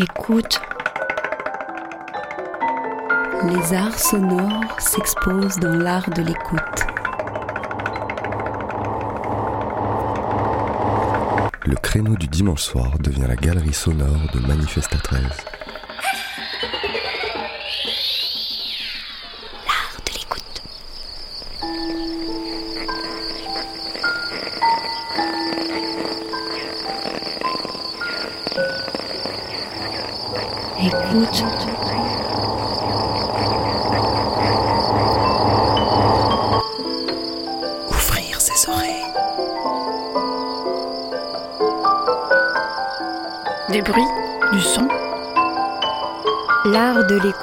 [0.00, 0.60] Écoute.
[3.50, 6.60] Les arts sonores s'exposent dans l'art de l'écoute.
[11.66, 15.57] Le créneau du dimanche soir devient la galerie sonore de Manifesta 13.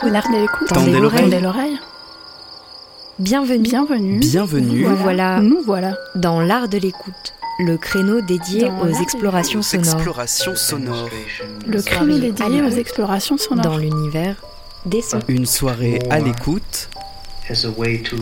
[0.04, 0.12] L'écoute.
[0.14, 0.68] l'art de l'écoute.
[0.68, 1.22] Tendez l'oreille.
[1.24, 1.80] Tendez l'oreille.
[3.20, 3.64] Bienvenue.
[3.64, 4.20] Bienvenue.
[4.20, 4.84] Bienvenue.
[4.84, 5.96] Nous voilà Nous voilà.
[6.16, 11.10] dans l'art de l'écoute, le créneau dédié Dans aux explorations Aux sonores explorations sonores.
[11.66, 13.64] Le créneau dédié aux explorations sonores.
[13.64, 14.36] dans l'univers
[14.86, 15.20] des sons.
[15.30, 16.90] Une soirée à l'écoute
[17.50, 18.18] as a way to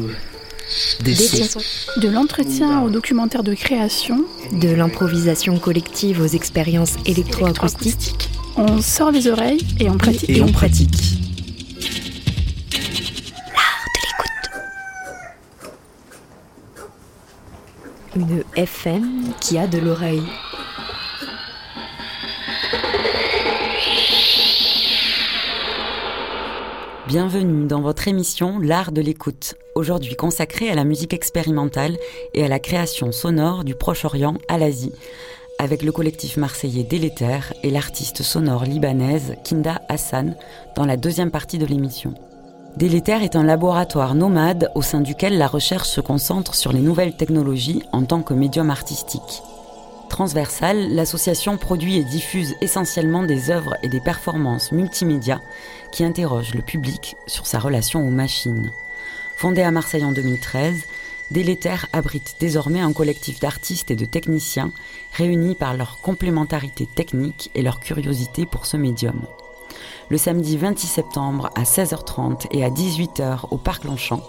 [1.03, 1.59] des Des sons.
[1.59, 1.99] sons.
[1.99, 4.23] De l'entretien au documentaire de création.
[4.51, 8.29] De l'improvisation collective aux expériences électroacoustiques.
[8.55, 10.29] On sort les oreilles et on pratique.
[10.29, 11.12] Et on pratique.
[18.55, 20.21] FM qui a de l'oreille.
[27.07, 31.97] Bienvenue dans votre émission L'art de l'écoute, aujourd'hui consacrée à la musique expérimentale
[32.35, 34.93] et à la création sonore du Proche-Orient à l'Asie,
[35.57, 40.35] avec le collectif marseillais Délétère et l'artiste sonore libanaise Kinda Hassan
[40.75, 42.13] dans la deuxième partie de l'émission.
[42.77, 47.15] Délétère est un laboratoire nomade au sein duquel la recherche se concentre sur les nouvelles
[47.15, 49.43] technologies en tant que médium artistique.
[50.09, 55.39] Transversale, l'association produit et diffuse essentiellement des œuvres et des performances multimédia
[55.91, 58.71] qui interrogent le public sur sa relation aux machines.
[59.35, 60.83] Fondée à Marseille en 2013,
[61.29, 64.71] Délétère abrite désormais un collectif d'artistes et de techniciens
[65.13, 69.21] réunis par leur complémentarité technique et leur curiosité pour ce médium.
[70.09, 74.21] Le samedi 26 septembre à 16h30 et à 18h au Parc Longchamp,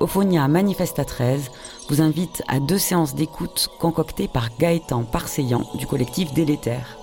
[0.00, 1.50] Ophonia Manifesta 13
[1.88, 6.98] vous invite à deux séances d'écoute concoctées par Gaëtan Parseillan du collectif Délétère.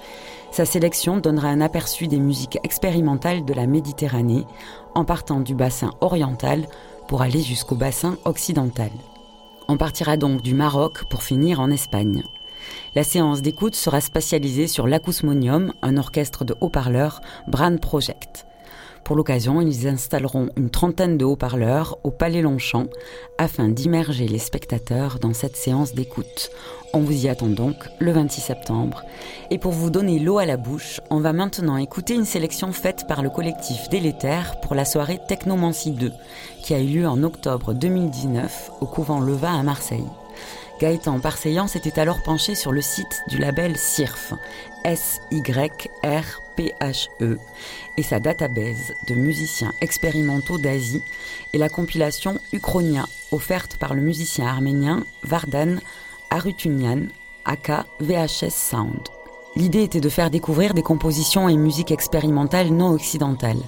[0.52, 4.46] Sa sélection donnera un aperçu des musiques expérimentales de la Méditerranée
[4.94, 6.68] en partant du bassin oriental
[7.08, 8.92] pour aller jusqu'au bassin occidental.
[9.68, 12.24] On partira donc du Maroc pour finir en Espagne.
[12.96, 18.46] La séance d'écoute sera spatialisée sur l'Acousmonium, un orchestre de haut-parleurs Bran Project.
[19.04, 22.88] Pour l'occasion, ils installeront une trentaine de haut-parleurs au Palais Longchamp
[23.38, 26.52] afin d'immerger les spectateurs dans cette séance d'écoute.
[26.94, 29.04] On vous y attend donc le 26 septembre.
[29.50, 33.06] Et pour vous donner l'eau à la bouche, on va maintenant écouter une sélection faite
[33.08, 36.12] par le collectif Délétère pour la soirée Technomancie 2,
[36.64, 40.08] qui a eu lieu en octobre 2019 au couvent Leva à Marseille.
[40.82, 44.34] Gaëtan Parseillan s'était alors penché sur le site du label SIRF,
[44.84, 45.38] S-Y-R-P-H-E,
[47.98, 51.04] et sa database de musiciens expérimentaux d'Asie
[51.54, 55.76] et la compilation Uchronia, offerte par le musicien arménien Vardan
[56.32, 57.10] Arutunyan,
[57.46, 59.08] aka VHS Sound.
[59.56, 63.62] L'idée était de faire découvrir des compositions et musiques expérimentales non occidentales.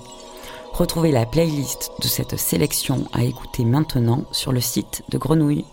[0.71, 5.65] Retrouvez la playlist de cette sélection à écouter maintenant sur le site de Grenouille.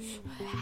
[0.00, 0.59] 哎呀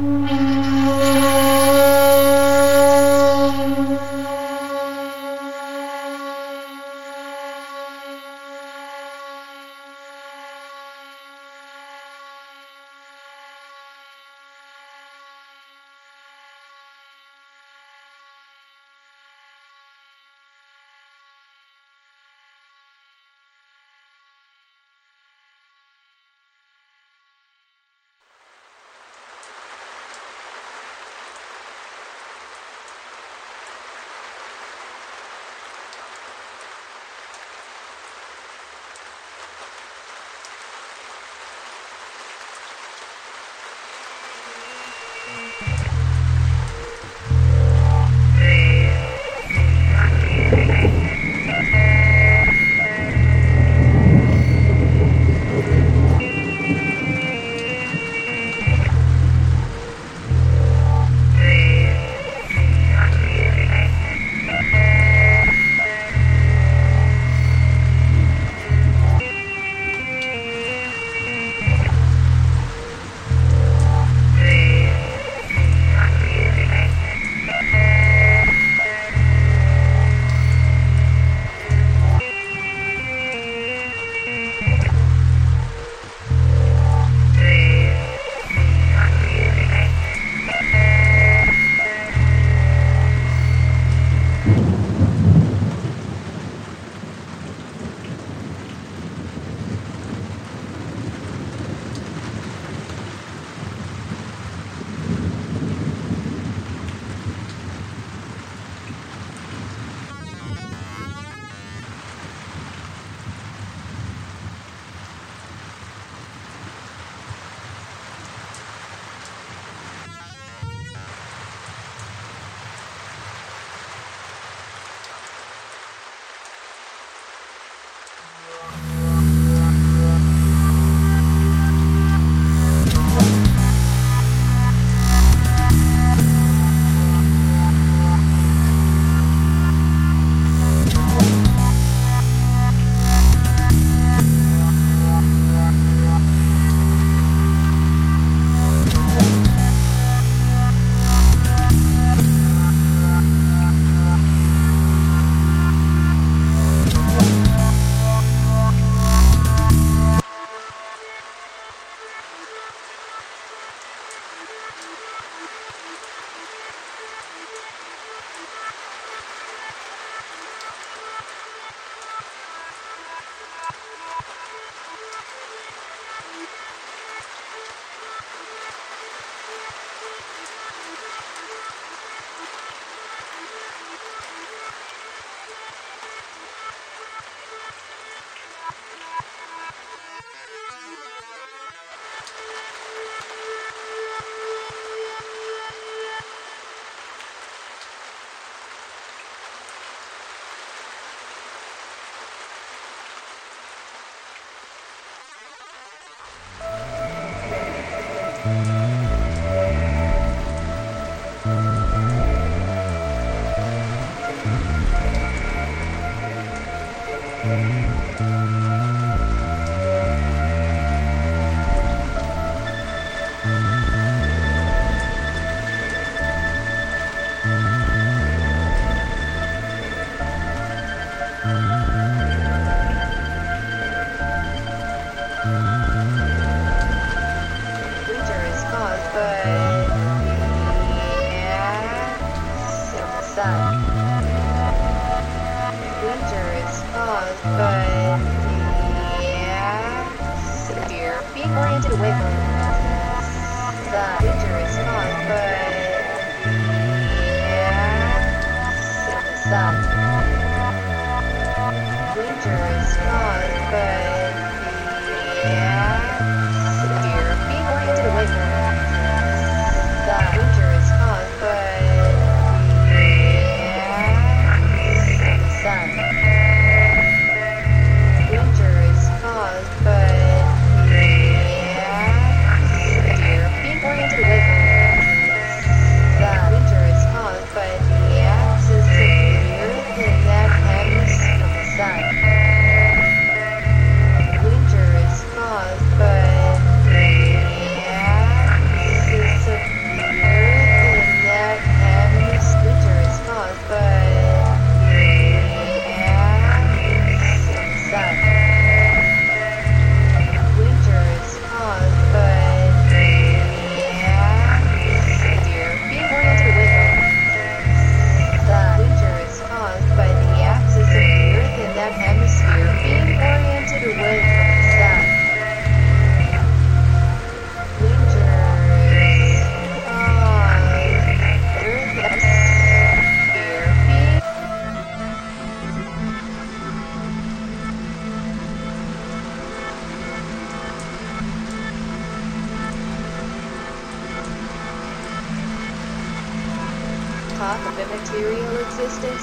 [0.00, 0.39] Mm-hmm.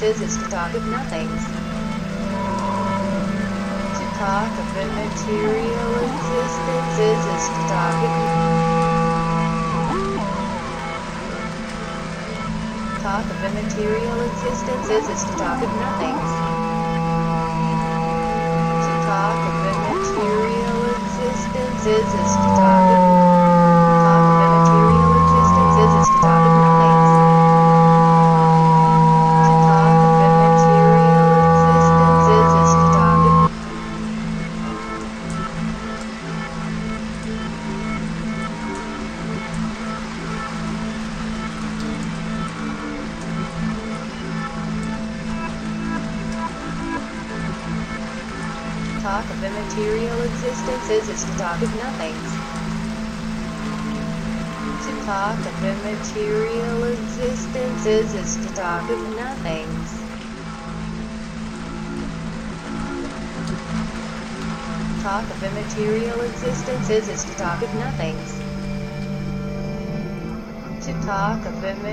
[0.01, 1.36] is to talk of nothing.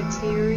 [0.05, 0.54] material.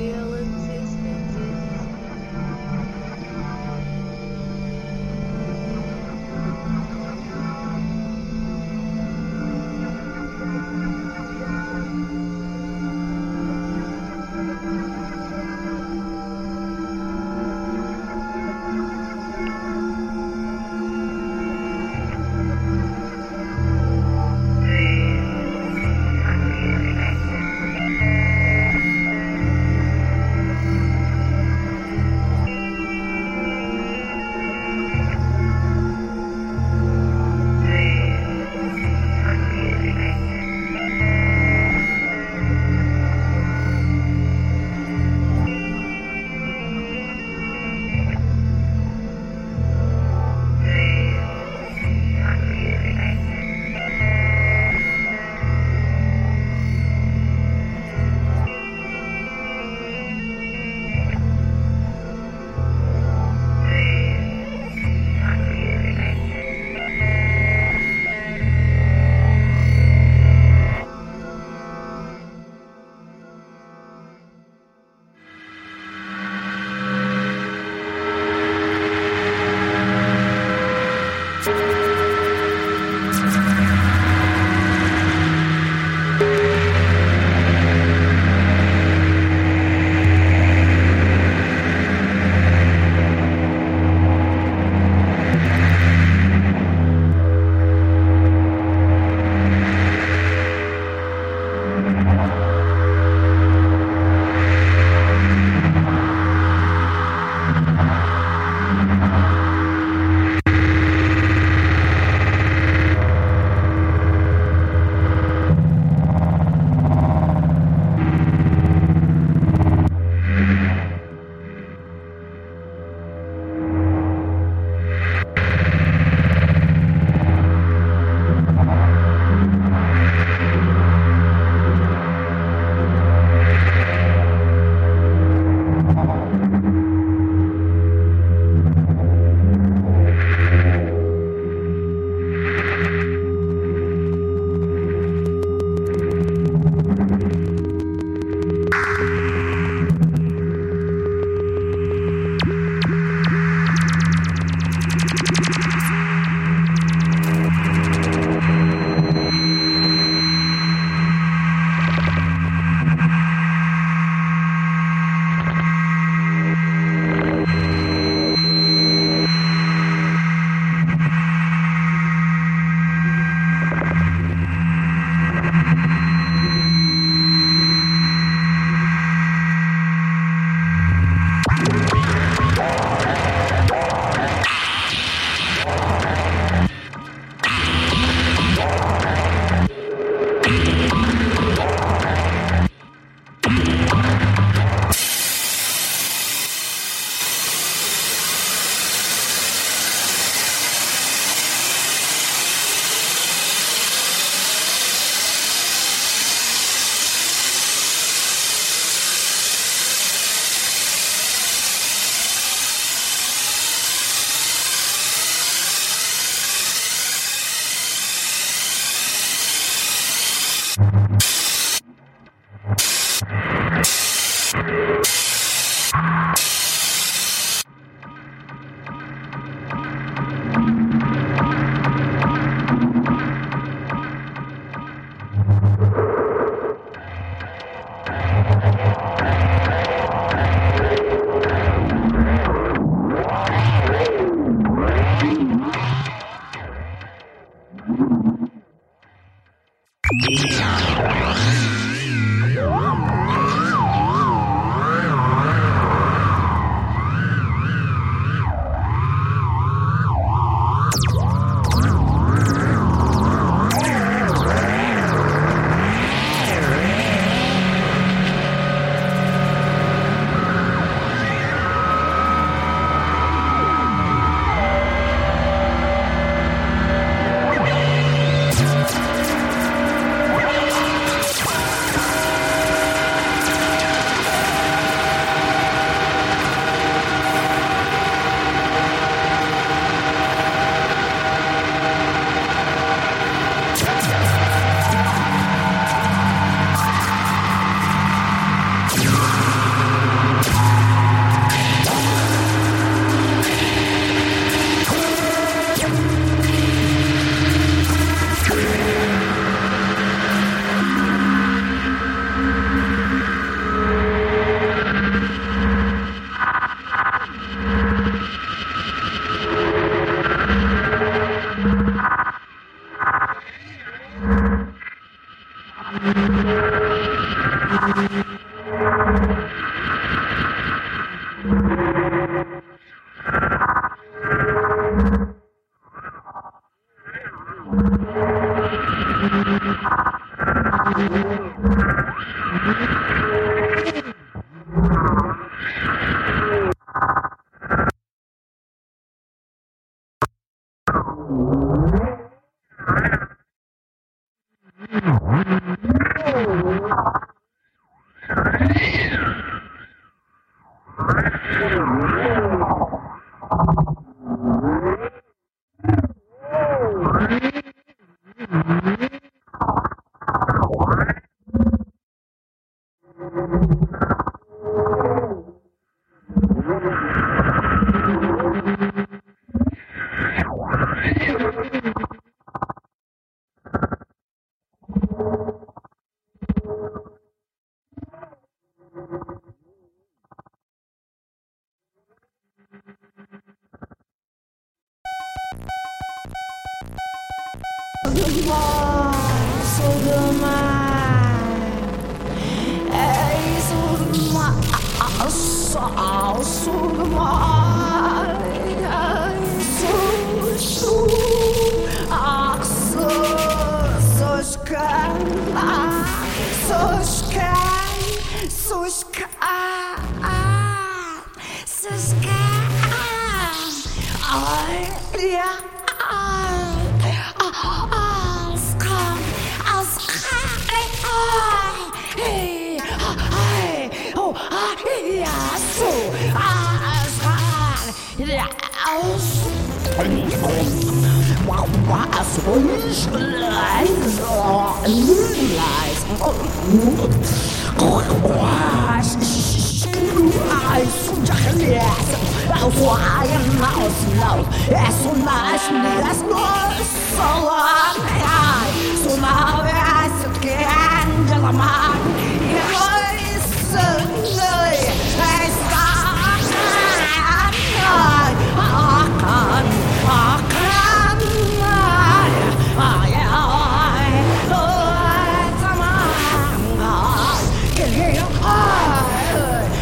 [478.43, 479.05] 啊！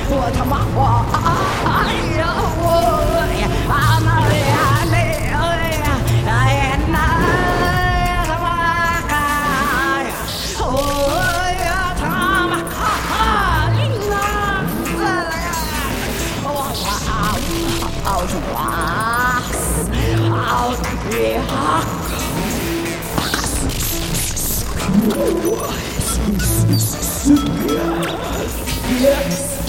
[0.07, 0.94] 我他妈，我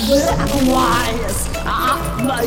[0.09, 2.47] wise amor,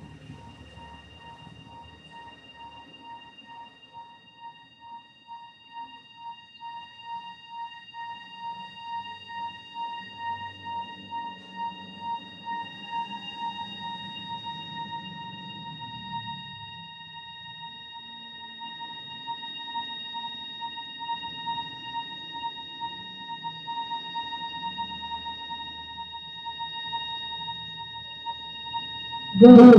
[29.41, 29.73] Guru.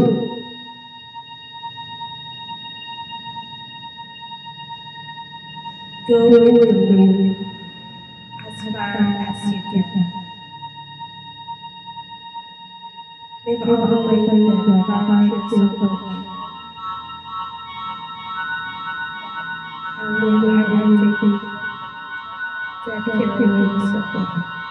[6.09, 7.37] Go with me
[8.45, 10.13] as far as you can.
[13.45, 16.27] They've always the boundaries of the world.
[20.01, 21.39] And we are ready to
[23.05, 24.62] keep you in.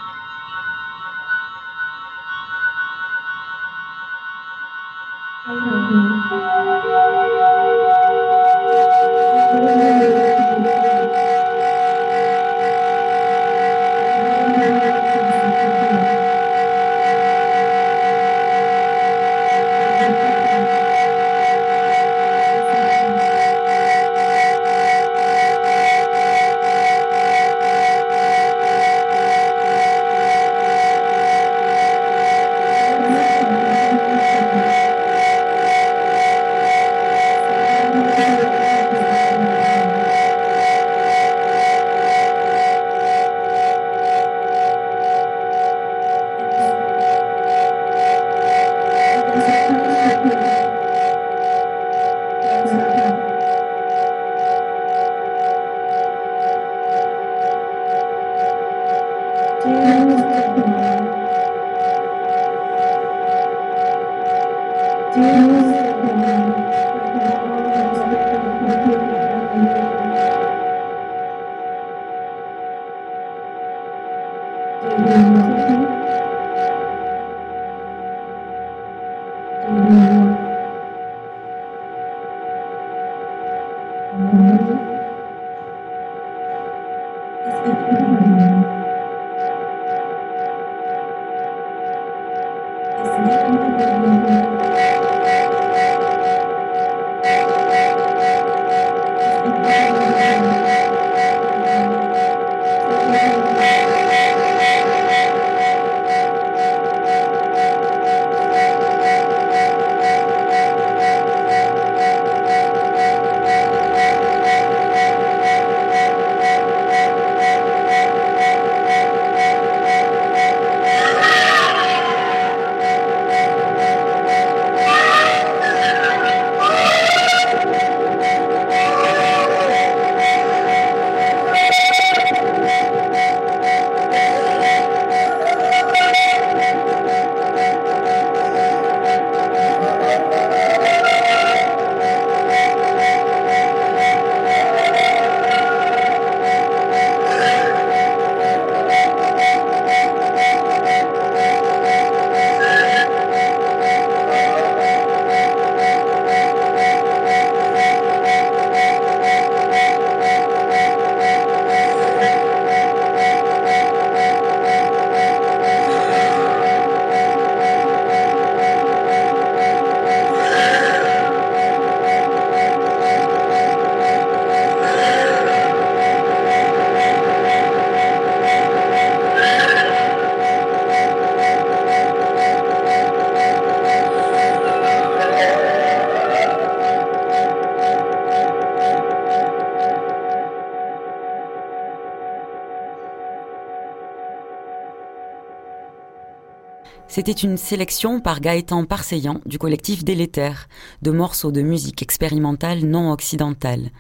[197.24, 200.68] C'était une sélection par Gaëtan Parseillan du collectif Délétère
[201.04, 203.92] de morceaux de musique expérimentale non occidentale,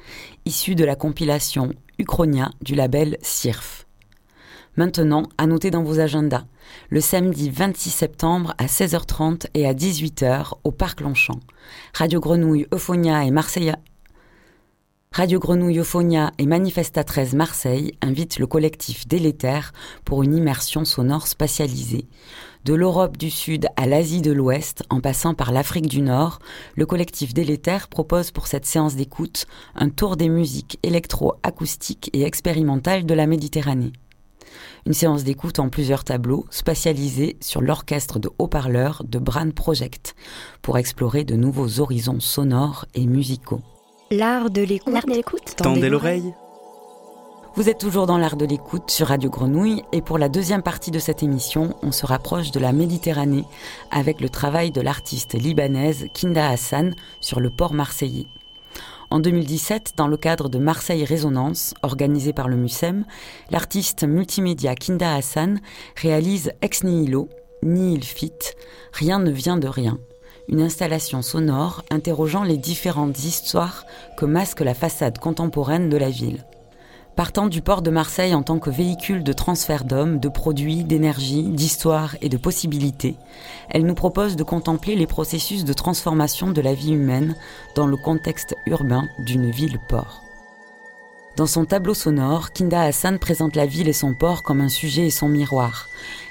[0.45, 1.69] issus de la compilation
[1.99, 3.85] Uchronia du label CIRF.
[4.76, 6.45] Maintenant, à noter dans vos agendas,
[6.89, 11.41] le samedi 26 septembre à 16h30 et à 18h au Parc Longchamp.
[11.93, 13.73] Radio Grenouille, Euphonia et Marseille
[15.22, 19.72] Radio Grenouille Euphonia et Manifesta 13 Marseille invitent le collectif Délétère
[20.03, 22.07] pour une immersion sonore spatialisée.
[22.65, 26.39] De l'Europe du Sud à l'Asie de l'Ouest, en passant par l'Afrique du Nord,
[26.76, 29.45] le collectif Délétère propose pour cette séance d'écoute
[29.76, 33.93] un tour des musiques électro-acoustiques et expérimentales de la Méditerranée.
[34.88, 40.15] Une séance d'écoute en plusieurs tableaux, spatialisés sur l'orchestre de haut-parleurs de Bran Project,
[40.64, 43.61] pour explorer de nouveaux horizons sonores et musicaux.
[44.11, 44.93] L'art de l'écoute.
[44.93, 45.55] L'art de l'écoute.
[45.55, 46.33] Tendez l'oreille.
[47.55, 50.91] Vous êtes toujours dans l'art de l'écoute sur Radio Grenouille et pour la deuxième partie
[50.91, 53.45] de cette émission, on se rapproche de la Méditerranée
[53.89, 58.27] avec le travail de l'artiste libanaise Kinda Hassan sur le port marseillais.
[59.11, 63.05] En 2017, dans le cadre de Marseille Résonance, organisé par le MUSEM,
[63.49, 65.61] l'artiste multimédia Kinda Hassan
[65.95, 67.29] réalise Ex Nihilo,
[67.63, 68.33] Nihil Fit,
[68.91, 69.99] Rien ne vient de rien,
[70.52, 73.86] une installation sonore interrogeant les différentes histoires
[74.18, 76.45] que masque la façade contemporaine de la ville.
[77.15, 81.44] Partant du port de Marseille en tant que véhicule de transfert d'hommes, de produits, d'énergie,
[81.44, 83.15] d'histoire et de possibilités,
[83.69, 87.36] elle nous propose de contempler les processus de transformation de la vie humaine
[87.76, 90.30] dans le contexte urbain d'une ville-port.
[91.37, 95.07] Dans son tableau sonore, Kinda Hassan présente la ville et son port comme un sujet
[95.07, 95.87] et son miroir,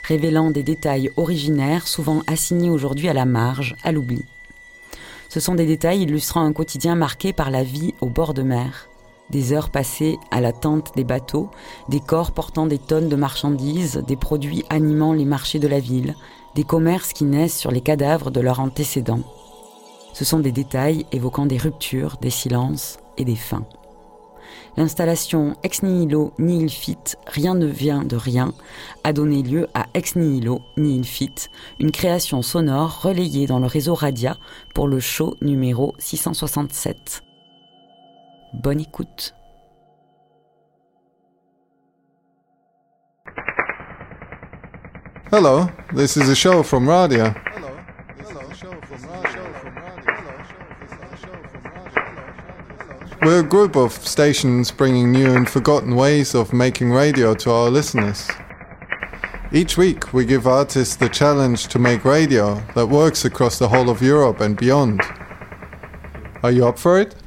[0.06, 4.24] révélant des détails originaires souvent assignés aujourd'hui à la marge, à l'oubli.
[5.30, 8.88] Ce sont des détails illustrant un quotidien marqué par la vie au bord de mer,
[9.30, 11.50] des heures passées à la tente des bateaux,
[11.88, 16.14] des corps portant des tonnes de marchandises, des produits animant les marchés de la ville,
[16.54, 19.22] des commerces qui naissent sur les cadavres de leurs antécédents.
[20.12, 23.64] Ce sont des détails évoquant des ruptures, des silences et des fins.
[24.76, 28.52] L'installation Ex Nihilo Nihil Fit, Rien ne vient de rien,
[29.04, 31.34] a donné lieu à Ex Nihilo Nihil Fit,
[31.78, 34.36] une création sonore relayée dans le réseau Radia
[34.74, 37.22] pour le show numéro 667.
[38.54, 39.34] Bonne écoute.
[45.32, 47.34] Hello, this is a show from Radia.
[53.22, 57.68] We're a group of stations bringing new and forgotten ways of making radio to our
[57.68, 58.26] listeners.
[59.52, 63.90] Each week, we give artists the challenge to make radio that works across the whole
[63.90, 65.02] of Europe and beyond.
[66.42, 67.19] Are you up for it?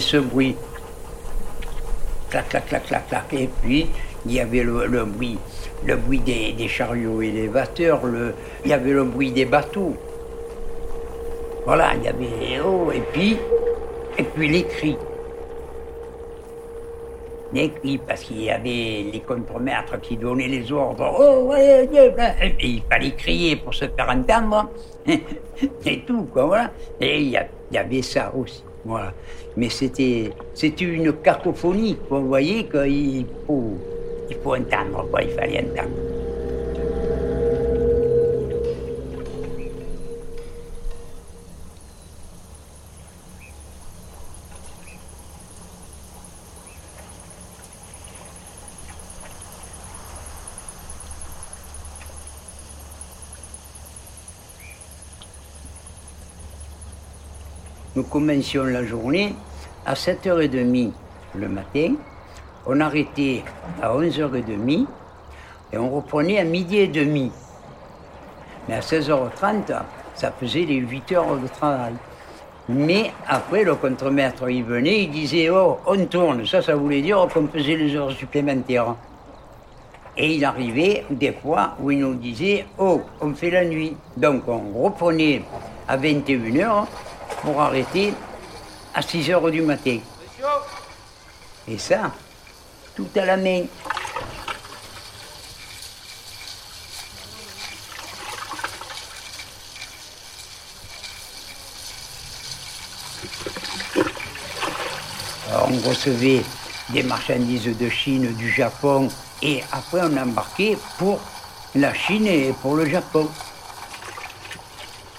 [0.00, 0.56] Ce bruit.
[2.30, 3.32] Clac, clac, clac, clac, clac.
[3.32, 3.86] Et puis,
[4.26, 5.38] il y avait le, bruit,
[5.86, 8.34] le bruit des, chariots élévateurs, le,
[8.64, 9.94] il y avait le bruit des bateaux.
[11.64, 13.36] Voilà, il y avait, oh, et puis,
[14.16, 14.96] et puis les cris.
[17.52, 21.14] Les cris, parce qu'il y avait les contremaîtres qui donnaient les ordres.
[21.18, 21.88] Oh, ouais,
[22.60, 24.70] il fallait crier pour se faire entendre.
[25.82, 26.70] C'est tout, quoi, voilà.
[27.00, 27.30] Et il
[27.70, 29.12] y avait ça aussi, voilà.
[29.58, 31.96] Mais c'était, c'était une cacophonie.
[32.08, 33.76] Vous voyez qu'il faut,
[34.30, 35.20] il faut entendre, quoi.
[35.20, 35.90] Il fallait entendre.
[57.96, 59.34] Nous commencions la journée
[59.88, 60.92] à 7h30
[61.34, 61.94] le matin,
[62.66, 63.42] on arrêtait
[63.80, 64.86] à 11h30
[65.72, 67.32] et on reprenait à midi et demi.
[68.68, 69.72] Mais à 16h30,
[70.14, 71.94] ça faisait les 8 heures de travail.
[72.68, 76.44] Mais après, le contremaître, il venait, il disait Oh, on tourne.
[76.44, 78.94] Ça, ça voulait dire qu'on faisait les heures supplémentaires.
[80.18, 83.96] Et il arrivait des fois où il nous disait Oh, on fait la nuit.
[84.18, 85.42] Donc on reprenait
[85.88, 86.84] à 21h
[87.42, 88.12] pour arrêter
[88.98, 90.00] à 6h du matin.
[91.68, 92.10] Et ça,
[92.96, 93.62] tout à la main.
[105.70, 106.42] On recevait
[106.88, 109.08] des marchandises de Chine, du Japon,
[109.42, 111.20] et après on embarquait pour
[111.76, 113.28] la Chine et pour le Japon.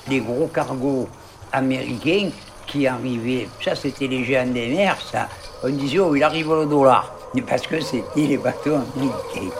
[0.10, 1.07] Les gros cargos
[1.53, 2.31] américains
[2.70, 5.28] qui arrivaient, ça c'était les géants des mers, ça.
[5.64, 7.14] On disait, oh, il arrive le dollar,
[7.48, 9.56] parce que c'était les bateaux américains.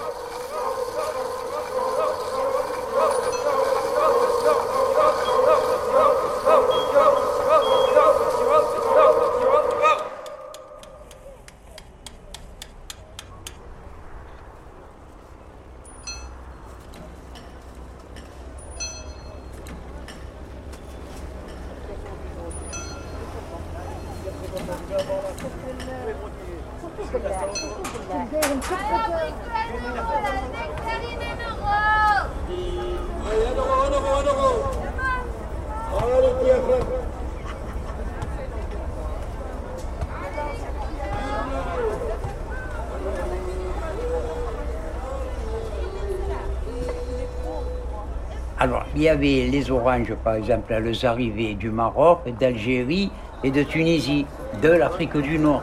[49.20, 53.12] Les oranges, par exemple, elles arrivaient du Maroc, d'Algérie
[53.44, 54.26] et de Tunisie,
[54.62, 55.62] de l'Afrique du Nord.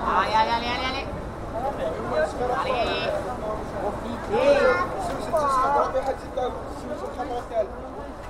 [0.00, 1.06] Allez, allez, allez, allez, allez.
[2.64, 4.16] Allez.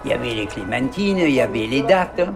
[0.05, 2.21] Il y avait les clémentines, il y avait les dattes.
[2.21, 2.35] Vous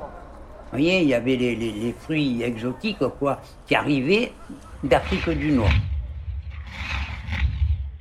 [0.79, 4.33] voyez, il y avait les, les- les fruits exotiques, quoi, qui arrivaient
[4.85, 5.69] d'Afrique du Nord.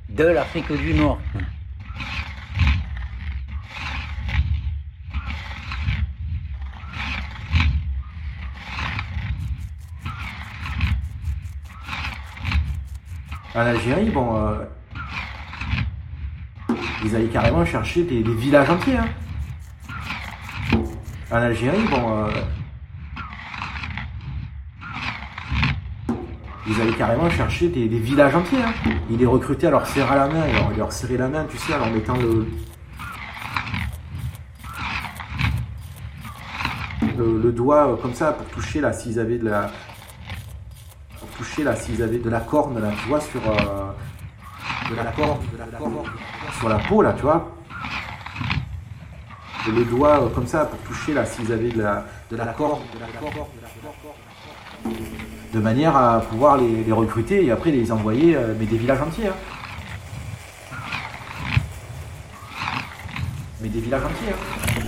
[0.08, 1.18] De l'Afrique du Nord.
[13.60, 14.64] En Algérie, bon, euh,
[17.04, 18.96] ils allaient carrément chercher des, villages entiers.
[18.96, 19.08] hein.
[21.30, 22.30] En Algérie, bon, euh,
[26.66, 28.62] ils allaient carrément chercher des, villages entiers.
[28.62, 28.72] hein.
[29.10, 31.74] Ils les recrutaient à leur serrer la main, ils leur, serraient la main, tu sais,
[31.74, 32.48] en mettant le,
[37.18, 39.70] le, le doigt euh, comme ça pour toucher là s'ils avaient de la
[41.64, 43.92] là s'ils avaient de la corne là tu vois sur euh,
[44.90, 45.66] de la corne, de la
[46.58, 47.56] sur la peau là tu vois
[49.68, 52.46] Et le doigt euh, comme ça pour toucher là s'ils avaient de la de la
[52.46, 53.06] corne de la
[55.52, 59.02] de manière à pouvoir les, les recruter et après les envoyer euh, mais des villages
[59.02, 59.34] entiers hein.
[63.60, 64.79] mais des villages entiers hein.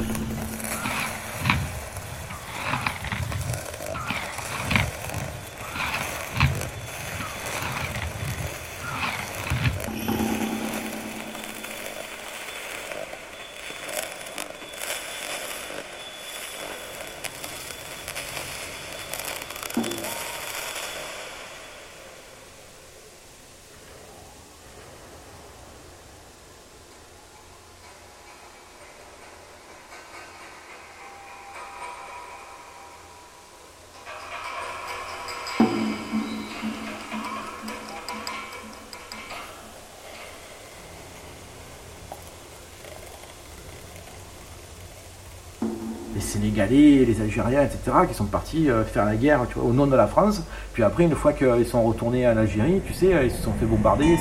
[46.69, 50.43] Les Algériens, etc., qui sont partis euh, faire la guerre au nom de la France.
[50.73, 53.67] Puis après, une fois qu'ils sont retournés en Algérie, tu sais, ils se sont fait
[53.67, 54.17] bombarder.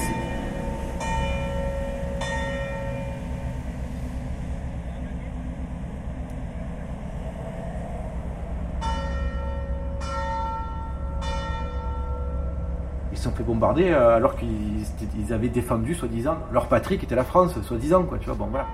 [13.12, 17.16] Ils se sont fait bombarder euh, alors qu'ils avaient défendu, soi-disant, leur patrie qui était
[17.16, 18.66] la France, soi-disant, quoi, tu vois, bon voilà.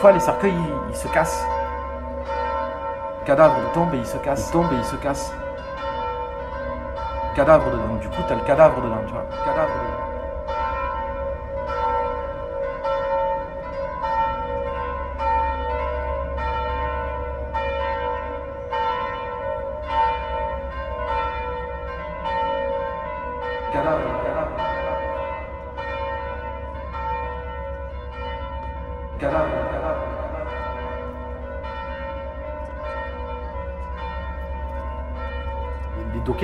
[0.00, 1.44] Fois, les cercueils, ils, ils se cassent.
[3.20, 5.30] Le cadavre tombe et il se casse, il tombe et il se casse.
[7.36, 7.96] Cadavre dedans.
[8.00, 9.26] Du coup, t'as le cadavre dedans, tu vois.
[9.44, 9.89] Cadavre dedans.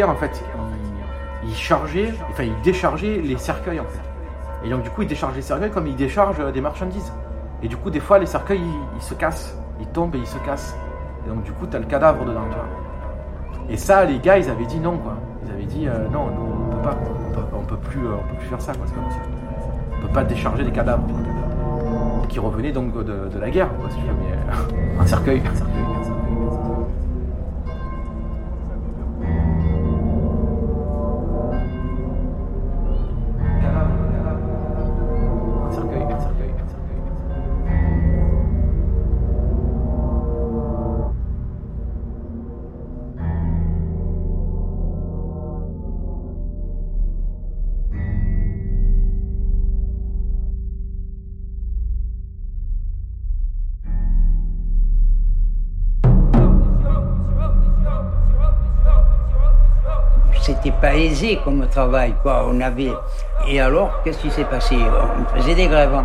[0.04, 0.42] En fait,
[1.44, 4.00] ils chargeaient, enfin, ils déchargeaient les cercueils, en fait.
[4.64, 7.12] Et donc, du coup, ils déchargent les cercueils comme ils déchargent euh, des marchandises.
[7.62, 8.60] Et du coup, des fois, les cercueils,
[8.96, 9.56] ils, se cassent.
[9.80, 10.76] Ils tombent et ils se cassent.
[11.24, 12.42] Et donc, du coup, t'as le cadavre dedans.
[13.68, 15.14] Et ça, les gars, ils avaient dit non, quoi.
[15.44, 16.96] Ils avaient dit euh, non, nous, on peut pas.
[17.54, 18.84] On peut, plus, euh, on peut plus faire ça, quoi.
[18.86, 19.24] Pas possible.
[19.96, 21.06] On peut pas décharger des cadavres.
[22.28, 25.00] Qui revenaient donc de, la guerre, mais.
[25.00, 25.42] Un cercueil,
[61.44, 62.46] Comme travail, quoi.
[62.50, 62.92] On avait.
[63.48, 64.76] Et alors, qu'est-ce qui s'est passé?
[64.76, 65.94] On faisait des grèves.
[65.94, 66.04] hein.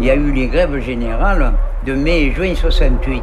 [0.00, 1.52] Il y a eu les grèves générales
[1.86, 3.22] de mai et juin 68.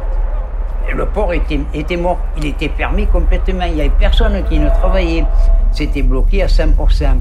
[0.88, 2.18] Et le port était, était mort.
[2.38, 3.64] Il était fermé complètement.
[3.66, 5.24] Il n'y avait personne qui ne travaillait.
[5.72, 7.18] C'était bloqué à 100%.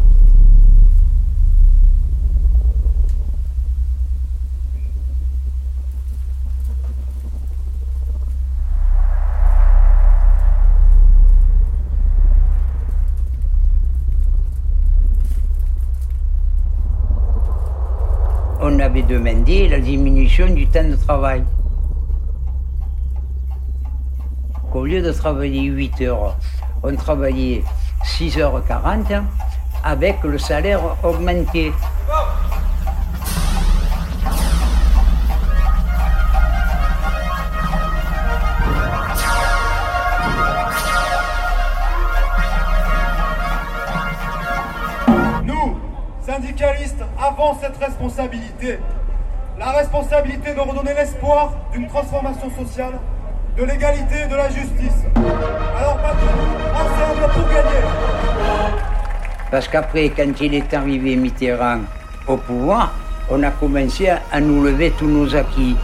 [19.12, 21.44] Demandé la diminution du temps de travail.
[24.72, 26.38] Qu'au lieu de travailler 8 heures,
[26.82, 27.62] on travaillait
[28.06, 29.22] 6h40
[29.84, 31.74] avec le salaire augmenté.
[45.44, 45.78] Nous,
[46.26, 48.80] syndicalistes, avons cette responsabilité.
[49.64, 52.94] La responsabilité de redonner l'espoir d'une transformation sociale,
[53.56, 55.06] de l'égalité et de la justice.
[55.16, 57.84] Alors battons-nous ensemble pour gagner.
[59.52, 61.82] Parce qu'après, quand il est arrivé Mitterrand
[62.26, 62.92] au pouvoir,
[63.30, 65.78] on a commencé à nous lever tous nos acquis.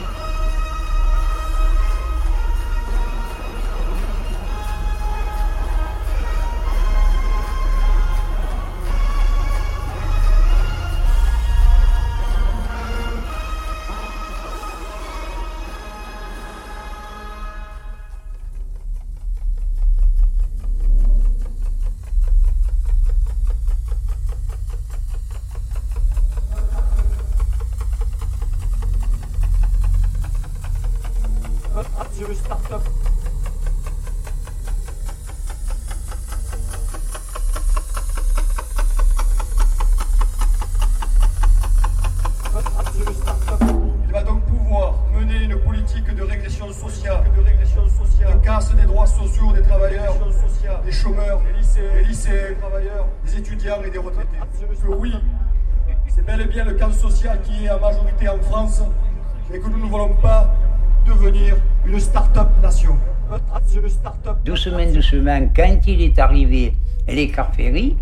[65.27, 66.73] quand il est arrivé,
[67.07, 67.97] les Ferry.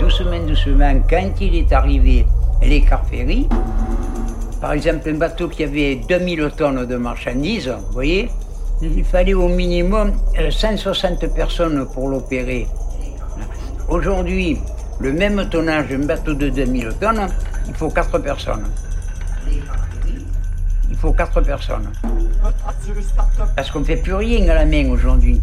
[0.00, 2.26] Doucement, doucement, quand il est arrivé,
[2.62, 3.48] les Ferry.
[4.60, 8.28] Par exemple, un bateau qui avait 2000 tonnes de marchandises, vous voyez,
[8.82, 12.66] il fallait au minimum euh, 160 personnes pour l'opérer.
[13.88, 14.58] Aujourd'hui,
[15.00, 17.26] le même tonnage, un bateau de 2000 tonnes,
[17.68, 18.66] il faut 4 personnes.
[20.90, 21.90] Il faut 4 personnes.
[23.54, 25.40] Parce qu'on ne fait plus rien à la main aujourd'hui.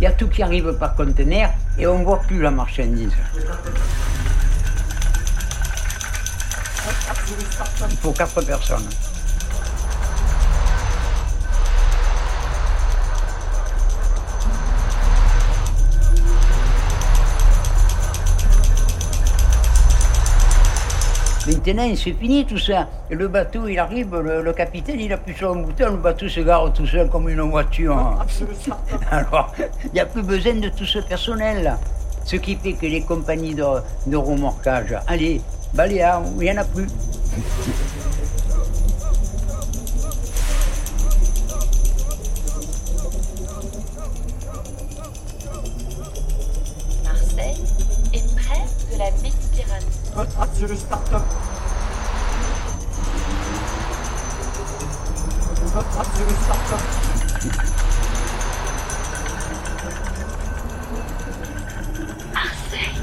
[0.00, 3.12] Il y a tout qui arrive par conteneur et on ne voit plus la marchandise.
[7.90, 8.88] Il faut 4 personnes.
[21.46, 22.88] Maintenant, c'est fini tout ça.
[23.08, 26.40] Le bateau, il arrive, le, le capitaine, il appuie sur un bouton, le bateau se
[26.40, 27.96] gare tout seul comme une voiture.
[29.10, 29.52] Alors,
[29.84, 31.78] il n'y a plus besoin de tout ce personnel-là.
[32.24, 33.64] Ce qui fait que les compagnies de,
[34.06, 35.40] de remorquage, allez,
[35.74, 36.86] Baléares, il n'y en a plus.
[50.16, 50.48] Start-up.
[50.54, 51.20] C'est le start-up.
[62.32, 62.96] Marseille.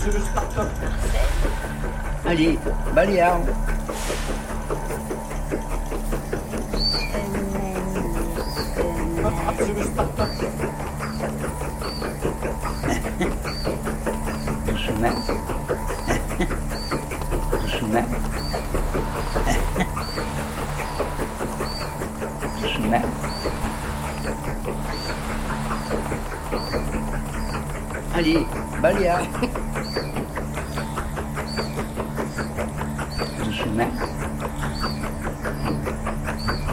[0.00, 0.68] C'est le start-up.
[2.26, 2.58] Allez,
[2.92, 3.38] Baléares.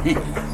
[0.05, 0.41] Yeah.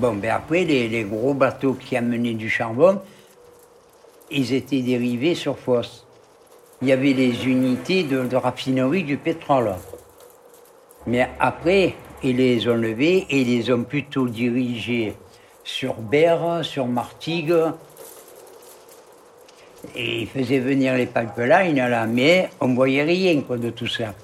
[0.00, 3.02] Bon, ben après, les, gros bateaux qui amenaient du charbon,
[4.30, 6.06] ils étaient dérivés sur fosse.
[6.80, 9.74] Il y avait les unités de, raffinerie du pétrole.
[11.06, 15.16] Mais après, ils les ont levés et les ont plutôt dirigés
[15.64, 17.52] sur Berre, sur Martigues.
[19.94, 23.86] Et ils faisaient venir les pipelines là, mais on ne voyait rien quoi, de tout
[23.86, 24.14] ça.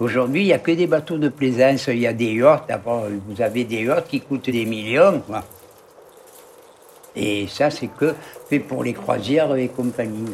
[0.00, 2.70] Aujourd'hui, il n'y a que des bateaux de plaisance, il y a des yachts.
[3.28, 5.22] Vous avez des yachts qui coûtent des millions.
[7.14, 8.14] Et ça, c'est que
[8.48, 10.32] fait pour les croisières et compagnie.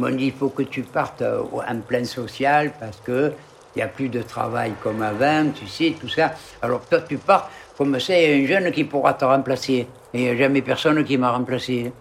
[0.00, 3.32] On dit il faut que tu partes euh, en plan social parce que
[3.74, 6.32] il n'y a plus de travail comme avant, tu sais, tout ça.
[6.62, 9.86] Alors toi, tu pars comme ça, il y a un jeune qui pourra te remplacer.
[10.14, 11.92] Et il n'y a jamais personne qui m'a remplacé.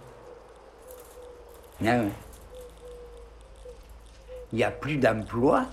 [1.85, 2.26] Ah ouais.
[4.53, 5.65] Il n'y a plus d'emploi,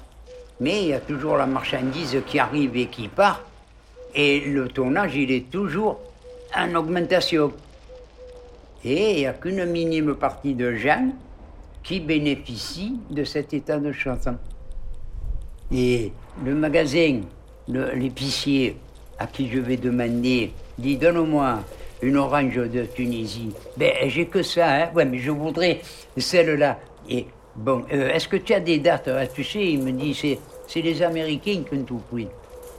[0.60, 3.42] mais il y a toujours la marchandise qui arrive et qui part.
[4.14, 6.00] Et le tonnage, il est toujours
[6.56, 7.52] en augmentation.
[8.84, 11.10] Et il n'y a qu'une minime partie de gens
[11.82, 14.30] qui bénéficient de cet état de chose.
[15.72, 16.12] Et
[16.44, 17.20] le magasin,
[17.68, 18.76] l'épicier
[19.18, 21.60] à qui je vais demander, dit donne-moi
[22.02, 23.50] une orange de Tunisie.
[23.76, 24.90] Ben, j'ai que ça, hein.
[24.94, 25.80] Ouais, mais je voudrais
[26.16, 26.78] celle-là.
[27.56, 30.82] Bon, euh, est-ce que tu as des dates Tu sais, il me dit, c'est, c'est
[30.82, 32.28] les Américains qui ont tout pris.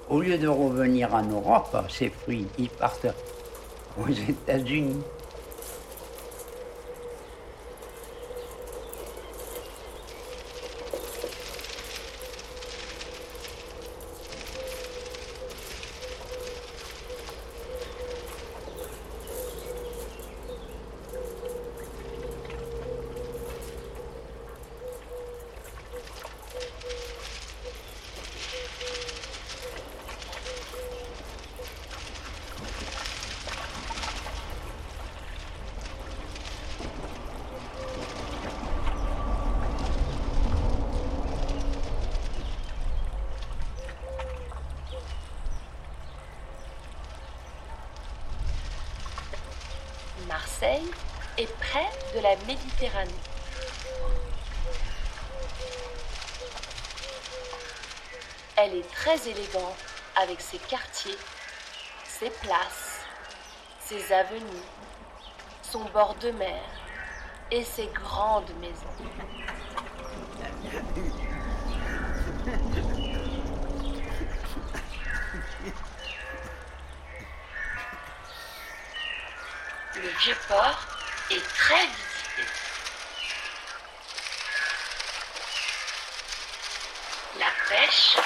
[0.09, 3.07] Au lieu de revenir en Europe, ces fruits, ils partent
[3.97, 5.01] aux États-Unis.
[50.27, 50.91] Marseille
[51.37, 51.85] est près
[52.15, 53.11] de la Méditerranée.
[58.57, 59.75] Elle est très élégante
[60.15, 61.17] avec ses quartiers,
[62.05, 63.01] ses places,
[63.81, 64.63] ses avenues,
[65.61, 66.61] son bord de mer
[67.51, 68.85] et ses grandes maisons.
[79.95, 80.87] Le vieux port
[81.31, 82.43] est très visité.
[87.39, 88.17] La pêche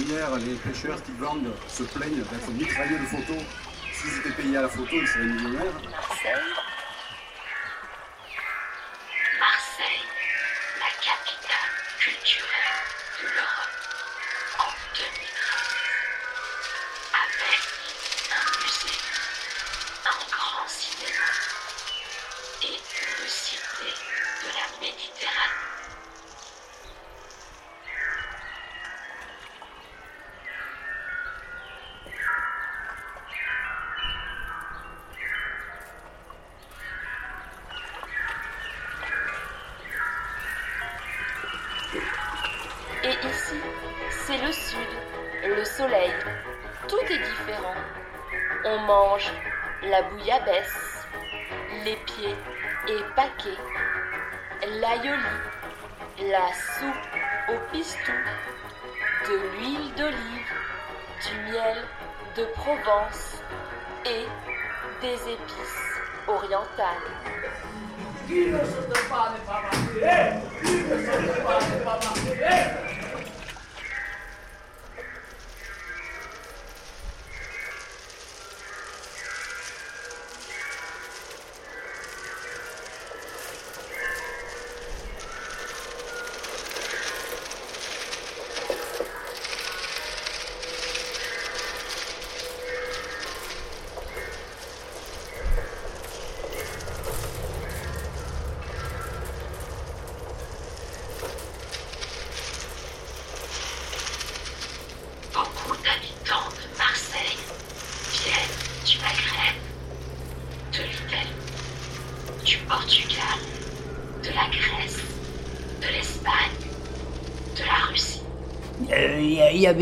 [0.00, 3.42] Les pêcheurs qui vendent se plaignent d'être mitraillés de photos.
[3.92, 5.74] S'ils étaient payés à la photo, ils seraient millionnaires.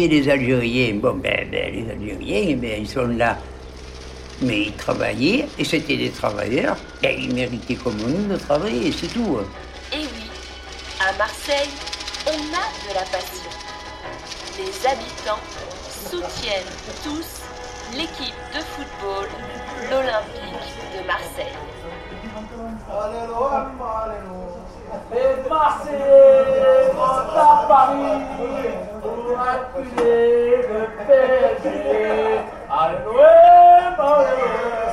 [0.06, 0.94] Les Algériens.
[0.94, 3.36] Bon, ben, ben, les Algériens, eh ben, ils sont là.
[4.40, 6.76] Mais ils travaillaient, et c'était des travailleurs.
[7.02, 9.38] Ben, ils méritaient comme nous de travailler, c'est tout.
[9.92, 10.30] Et oui,
[11.00, 11.70] à Marseille,
[12.26, 13.50] on a de la passion.
[14.56, 15.42] Les habitants
[16.08, 16.62] soutiennent
[17.02, 17.42] tous
[17.96, 19.26] l'équipe de football,
[19.90, 21.58] l'Olympique de Marseille.
[25.12, 25.98] Et Marseille
[27.68, 28.77] Paris
[29.38, 34.87] Maculé, le Père, Arnoë, Maulé.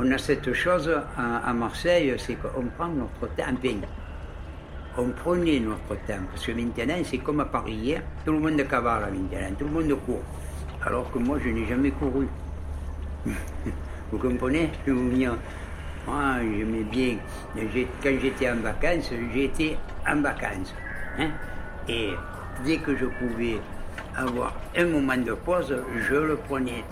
[0.00, 3.52] On a cette chose à, Marseille, c'est qu'on prend notre temps.
[4.96, 8.62] On prenait notre temps, parce que maintenant, c'est comme à Paris hier, tout le monde
[8.68, 10.22] cavale maintenant, tout le monde court.
[10.86, 12.28] Alors que moi, je n'ai jamais couru.
[14.12, 14.70] Vous comprenez?
[14.86, 17.16] Je moi, j'aimais bien.
[18.02, 19.76] Quand j'étais en vacances, j'étais
[20.08, 20.72] en vacances.
[21.18, 21.30] hein.
[21.88, 22.10] Et
[22.64, 23.58] dès que je pouvais
[24.16, 25.76] avoir un moment de pause,
[26.08, 26.84] je le prenais.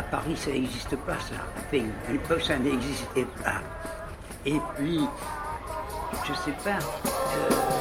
[0.00, 1.36] À Paris, ça n'existe pas, ça.
[1.58, 3.60] Enfin, à ça n'existait pas.
[4.46, 5.06] Et puis,
[6.26, 6.78] je sais pas.
[7.36, 7.79] euh,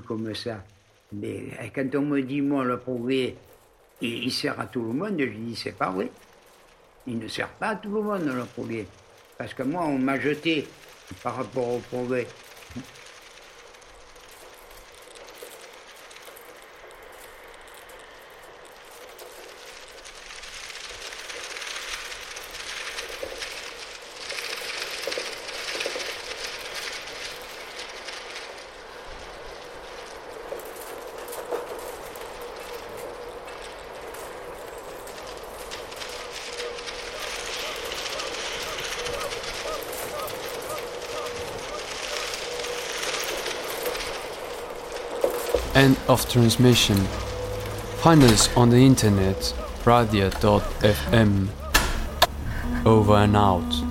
[0.00, 0.64] comme ça.
[1.12, 3.34] Mais euh, quand on me dit, moi, le progrès,
[4.00, 6.10] il, il sert à tout le monde, je dis, c'est pas vrai.
[7.06, 8.86] Il ne sert pas à tout le monde, le progrès.
[9.38, 10.66] Parce que moi, on m'a jeté
[11.22, 12.26] par rapport au progrès.
[46.10, 46.96] Of transmission.
[48.02, 49.54] Find us on the internet
[49.84, 51.48] radio.fm.
[52.84, 53.80] Over and out.